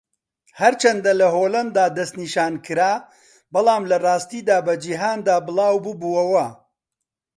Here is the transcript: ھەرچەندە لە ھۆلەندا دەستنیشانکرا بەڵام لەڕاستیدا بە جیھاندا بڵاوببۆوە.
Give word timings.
ھەرچەندە 0.61 1.11
لە 1.19 1.27
ھۆلەندا 1.35 1.85
دەستنیشانکرا 1.97 2.91
بەڵام 3.53 3.83
لەڕاستیدا 3.91 4.57
بە 4.65 4.73
جیھاندا 4.83 5.35
بڵاوببۆوە. 5.45 6.45